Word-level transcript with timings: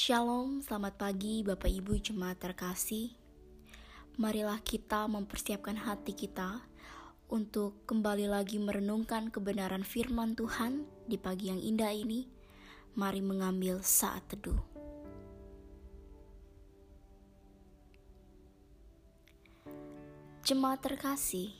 Shalom, 0.00 0.64
selamat 0.64 0.96
pagi 0.96 1.44
Bapak 1.44 1.68
Ibu 1.68 2.00
Jemaat 2.00 2.40
terkasih. 2.40 3.12
Marilah 4.16 4.56
kita 4.64 5.04
mempersiapkan 5.04 5.76
hati 5.76 6.16
kita 6.16 6.64
untuk 7.28 7.84
kembali 7.84 8.24
lagi 8.24 8.56
merenungkan 8.56 9.28
kebenaran 9.28 9.84
firman 9.84 10.32
Tuhan 10.32 10.88
di 11.04 11.20
pagi 11.20 11.52
yang 11.52 11.60
indah 11.60 11.92
ini. 11.92 12.24
Mari 12.96 13.20
mengambil 13.20 13.84
saat 13.84 14.24
teduh. 14.24 14.56
Jemaat 20.48 20.80
terkasih, 20.80 21.52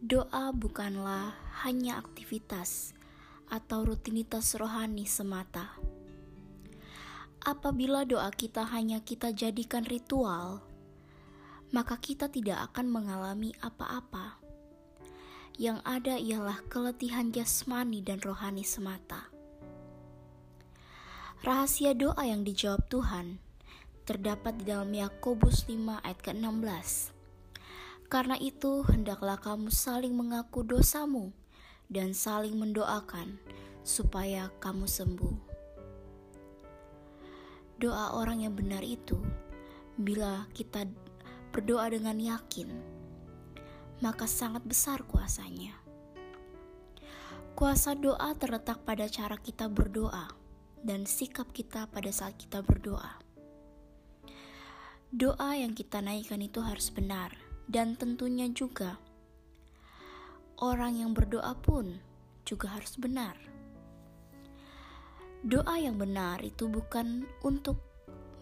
doa 0.00 0.56
bukanlah 0.56 1.36
hanya 1.68 2.00
aktivitas 2.00 2.96
atau 3.52 3.84
rutinitas 3.84 4.56
rohani 4.56 5.04
semata 5.04 5.76
Apabila 7.38 8.02
doa 8.02 8.34
kita 8.34 8.66
hanya 8.74 8.98
kita 8.98 9.30
jadikan 9.30 9.86
ritual, 9.86 10.58
maka 11.70 11.94
kita 11.94 12.26
tidak 12.26 12.58
akan 12.72 12.90
mengalami 12.90 13.54
apa-apa. 13.62 14.42
Yang 15.54 15.78
ada 15.86 16.14
ialah 16.18 16.58
keletihan 16.66 17.30
jasmani 17.30 18.02
dan 18.02 18.18
rohani 18.22 18.66
semata. 18.66 19.30
Rahasia 21.46 21.94
doa 21.94 22.26
yang 22.26 22.42
dijawab 22.42 22.82
Tuhan 22.90 23.38
terdapat 24.02 24.58
di 24.58 24.74
dalam 24.74 24.90
Yakobus 24.90 25.70
5 25.70 26.02
ayat 26.02 26.18
ke-16. 26.18 27.14
Karena 28.10 28.34
itu, 28.40 28.82
hendaklah 28.88 29.38
kamu 29.38 29.70
saling 29.70 30.16
mengaku 30.16 30.66
dosamu 30.66 31.30
dan 31.86 32.16
saling 32.16 32.56
mendoakan 32.56 33.38
supaya 33.84 34.48
kamu 34.58 34.88
sembuh 34.88 35.47
doa 37.78 38.18
orang 38.18 38.42
yang 38.42 38.58
benar 38.58 38.82
itu, 38.82 39.14
bila 39.94 40.50
kita 40.50 40.86
berdoa 41.54 41.86
dengan 41.94 42.18
yakin, 42.18 42.66
maka 44.02 44.26
sangat 44.26 44.66
besar 44.66 45.06
kuasanya. 45.06 45.78
Kuasa 47.54 47.94
doa 47.94 48.34
terletak 48.38 48.82
pada 48.86 49.06
cara 49.10 49.38
kita 49.38 49.66
berdoa 49.66 50.30
dan 50.82 51.06
sikap 51.06 51.50
kita 51.50 51.90
pada 51.90 52.10
saat 52.10 52.34
kita 52.38 52.62
berdoa. 52.62 53.18
Doa 55.10 55.58
yang 55.58 55.74
kita 55.74 56.02
naikkan 56.02 56.42
itu 56.42 56.62
harus 56.62 56.90
benar, 56.90 57.34
dan 57.66 57.94
tentunya 57.94 58.46
juga 58.50 58.98
orang 60.58 60.98
yang 60.98 61.14
berdoa 61.14 61.54
pun 61.58 62.02
juga 62.42 62.74
harus 62.74 62.98
benar. 62.98 63.57
Doa 65.38 65.78
yang 65.78 66.02
benar 66.02 66.42
itu 66.42 66.66
bukan 66.66 67.22
untuk 67.46 67.78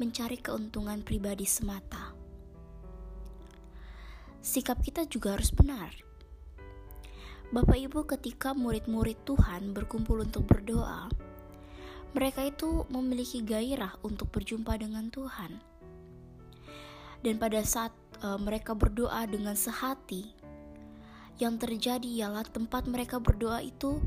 mencari 0.01 0.41
keuntungan 0.41 1.05
pribadi 1.05 1.45
semata. 1.45 2.17
Sikap 4.41 4.81
kita 4.81 5.05
juga 5.05 5.37
harus 5.37 5.53
benar. 5.53 5.93
Bapak 7.53 7.77
Ibu, 7.77 8.09
ketika 8.09 8.57
murid-murid 8.57 9.29
Tuhan 9.29 9.77
berkumpul 9.77 10.25
untuk 10.25 10.49
berdoa, 10.49 11.13
mereka 12.17 12.49
itu 12.49 12.89
memiliki 12.89 13.45
gairah 13.45 14.01
untuk 14.01 14.33
berjumpa 14.33 14.81
dengan 14.81 15.13
Tuhan. 15.13 15.53
Dan 17.21 17.37
pada 17.37 17.61
saat 17.61 17.93
uh, 18.25 18.41
mereka 18.41 18.73
berdoa 18.73 19.29
dengan 19.29 19.53
sehati, 19.53 20.33
yang 21.37 21.61
terjadi 21.61 22.09
ialah 22.25 22.49
tempat 22.49 22.89
mereka 22.89 23.21
berdoa 23.21 23.61
itu 23.61 24.01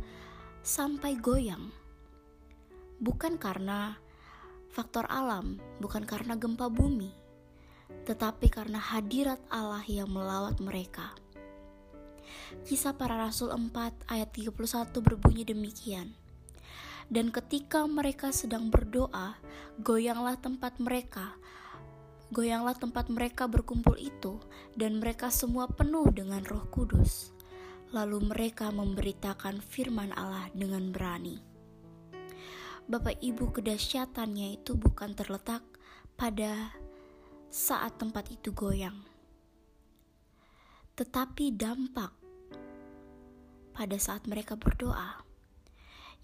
sampai 0.65 1.13
goyang 1.13 1.69
bukan 2.99 3.39
karena 3.39 3.95
faktor 4.69 5.07
alam, 5.09 5.57
bukan 5.79 6.03
karena 6.03 6.35
gempa 6.35 6.67
bumi, 6.67 7.09
tetapi 8.05 8.51
karena 8.51 8.77
hadirat 8.77 9.39
Allah 9.49 9.83
yang 9.87 10.11
melawat 10.11 10.59
mereka. 10.59 11.15
Kisah 12.67 12.93
para 12.93 13.17
Rasul 13.17 13.49
4 13.49 14.05
ayat 14.05 14.29
31 14.35 14.53
berbunyi 15.01 15.43
demikian. 15.47 16.13
Dan 17.09 17.33
ketika 17.33 17.89
mereka 17.89 18.29
sedang 18.29 18.69
berdoa, 18.69 19.33
goyanglah 19.81 20.37
tempat 20.37 20.77
mereka, 20.77 21.33
goyanglah 22.29 22.77
tempat 22.77 23.09
mereka 23.09 23.49
berkumpul 23.49 23.97
itu, 23.97 24.37
dan 24.77 25.01
mereka 25.01 25.33
semua 25.33 25.65
penuh 25.65 26.05
dengan 26.13 26.45
roh 26.45 26.69
kudus. 26.69 27.33
Lalu 27.89 28.29
mereka 28.29 28.69
memberitakan 28.69 29.65
firman 29.65 30.13
Allah 30.13 30.53
dengan 30.53 30.93
berani. 30.93 31.48
Bapak 32.89 33.21
Ibu 33.21 33.53
kedahsyatannya 33.53 34.57
itu 34.57 34.73
bukan 34.73 35.13
terletak 35.13 35.61
pada 36.17 36.73
saat 37.53 38.01
tempat 38.01 38.33
itu 38.33 38.49
goyang, 38.49 38.97
tetapi 40.97 41.53
dampak 41.53 42.09
pada 43.77 43.93
saat 44.01 44.25
mereka 44.25 44.57
berdoa, 44.57 45.21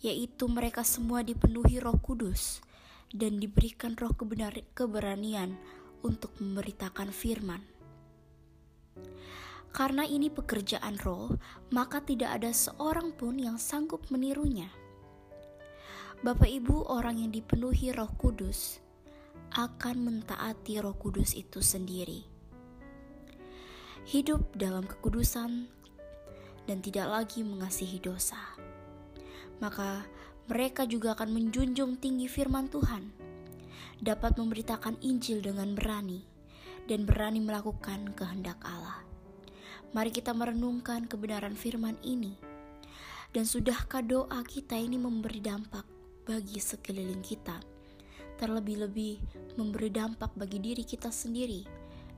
yaitu 0.01 0.49
mereka 0.49 0.81
semua 0.81 1.21
dipenuhi 1.21 1.77
Roh 1.77 2.01
Kudus 2.01 2.65
dan 3.13 3.37
diberikan 3.37 3.93
roh 3.93 4.17
keberanian 4.73 5.61
untuk 6.01 6.33
memberitakan 6.41 7.13
firman. 7.13 7.61
Karena 9.69 10.01
ini 10.01 10.33
pekerjaan 10.33 10.97
roh, 11.05 11.29
maka 11.69 12.01
tidak 12.01 12.41
ada 12.41 12.49
seorang 12.49 13.13
pun 13.13 13.37
yang 13.37 13.61
sanggup 13.61 14.01
menirunya. 14.09 14.73
Bapak 16.25 16.49
Ibu 16.49 16.89
orang 16.89 17.21
yang 17.21 17.29
dipenuhi 17.29 17.93
roh 17.93 18.09
kudus 18.17 18.81
akan 19.53 20.09
mentaati 20.09 20.81
roh 20.81 20.97
kudus 20.97 21.37
itu 21.37 21.61
sendiri. 21.61 22.25
Hidup 24.09 24.57
dalam 24.57 24.89
kekudusan 24.89 25.69
dan 26.65 26.81
tidak 26.81 27.13
lagi 27.13 27.45
mengasihi 27.45 28.01
dosa. 28.01 28.41
Maka 29.61 30.01
mereka 30.49 30.89
juga 30.89 31.13
akan 31.13 31.29
menjunjung 31.29 32.01
tinggi 32.01 32.25
firman 32.25 32.73
Tuhan, 32.73 33.05
dapat 34.01 34.33
memberitakan 34.41 34.97
Injil 35.05 35.45
dengan 35.45 35.77
berani, 35.77 36.25
dan 36.89 37.05
berani 37.05 37.37
melakukan 37.37 38.17
kehendak 38.17 38.57
Allah. 38.65 38.97
Mari 39.93 40.09
kita 40.09 40.33
merenungkan 40.33 41.05
kebenaran 41.05 41.53
firman 41.53 42.01
ini. 42.01 42.33
Dan 43.29 43.45
sudahkah 43.45 44.01
doa 44.01 44.41
kita 44.41 44.73
ini 44.73 44.97
memberi 44.97 45.37
dampak 45.37 45.94
bagi 46.25 46.57
sekeliling 46.57 47.21
kita, 47.21 47.61
terlebih-lebih 48.41 49.21
memberi 49.55 49.93
dampak 49.93 50.33
bagi 50.33 50.59
diri 50.59 50.83
kita 50.83 51.13
sendiri 51.13 51.63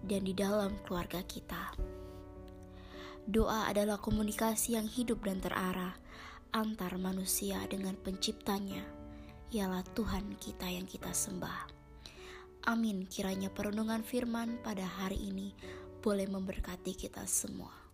dan 0.01 0.23
di 0.23 0.33
dalam 0.33 0.73
keluarga 0.87 1.21
kita. 1.27 1.75
Doa 3.27 3.67
adalah 3.67 3.99
komunikasi 3.99 4.79
yang 4.79 4.87
hidup 4.87 5.27
dan 5.27 5.43
terarah 5.43 5.93
antar 6.55 6.95
manusia 6.95 7.59
dengan 7.67 7.93
Penciptanya, 7.99 8.81
ialah 9.51 9.83
Tuhan 9.95 10.39
kita 10.39 10.67
yang 10.71 10.87
kita 10.87 11.11
sembah. 11.11 11.75
Amin. 12.67 13.07
Kiranya 13.07 13.47
perenungan 13.47 14.03
firman 14.03 14.59
pada 14.59 14.83
hari 14.83 15.31
ini 15.31 15.55
boleh 16.03 16.27
memberkati 16.27 16.95
kita 16.95 17.23
semua. 17.23 17.86